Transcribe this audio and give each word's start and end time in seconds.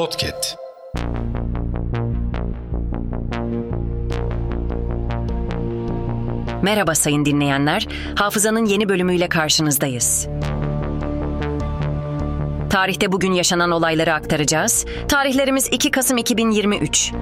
Podcast. 0.00 0.56
Merhaba 6.62 6.94
sayın 6.94 7.24
dinleyenler. 7.24 7.88
Hafızanın 8.16 8.64
yeni 8.64 8.88
bölümüyle 8.88 9.28
karşınızdayız. 9.28 10.28
Tarihte 12.70 13.12
bugün 13.12 13.32
yaşanan 13.32 13.70
olayları 13.70 14.14
aktaracağız. 14.14 14.86
Tarihlerimiz 15.08 15.68
2 15.72 15.90
Kasım 15.90 16.18
2023. 16.18 17.12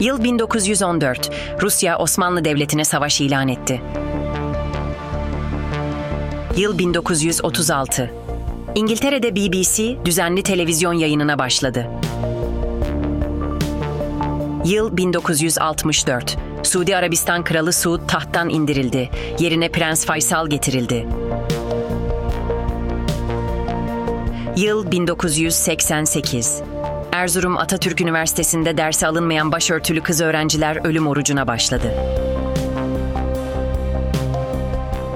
Yıl 0.00 0.24
1914. 0.24 1.30
Rusya 1.62 1.98
Osmanlı 1.98 2.44
Devleti'ne 2.44 2.84
savaş 2.84 3.20
ilan 3.20 3.48
etti. 3.48 3.82
Yıl 6.56 6.78
1936. 6.78 8.29
İngiltere'de 8.74 9.36
BBC 9.36 10.04
düzenli 10.04 10.42
televizyon 10.42 10.92
yayınına 10.92 11.38
başladı. 11.38 11.86
Yıl 14.64 14.96
1964. 14.96 16.36
Suudi 16.62 16.96
Arabistan 16.96 17.44
Kralı 17.44 17.72
Suud 17.72 18.08
tahttan 18.08 18.48
indirildi. 18.48 19.10
Yerine 19.38 19.68
Prens 19.68 20.06
Faysal 20.06 20.50
getirildi. 20.50 21.06
Yıl 24.56 24.90
1988. 24.90 26.62
Erzurum 27.12 27.56
Atatürk 27.56 28.00
Üniversitesi'nde 28.00 28.76
derse 28.76 29.06
alınmayan 29.06 29.52
başörtülü 29.52 30.00
kız 30.00 30.20
öğrenciler 30.20 30.86
ölüm 30.86 31.06
orucuna 31.06 31.46
başladı. 31.46 31.94